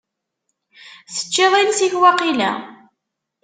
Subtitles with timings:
[1.15, 2.51] Teččiḍ iles-ik waqila?